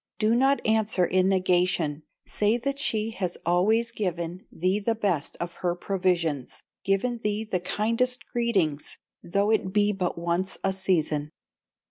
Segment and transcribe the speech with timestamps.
[0.17, 5.53] Do not answer in negation, Say that she has always given Thee the best of
[5.61, 11.29] her provisions, Given thee the kindest greetings, Though it be but once a season.